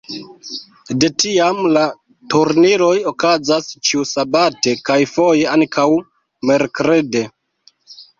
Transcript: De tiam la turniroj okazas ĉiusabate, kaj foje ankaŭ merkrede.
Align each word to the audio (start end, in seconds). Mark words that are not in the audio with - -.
De 1.01 1.07
tiam 1.23 1.59
la 1.73 1.83
turniroj 2.33 2.93
okazas 3.11 3.67
ĉiusabate, 3.89 4.73
kaj 4.89 4.97
foje 5.11 5.45
ankaŭ 5.57 5.85
merkrede. 6.53 7.23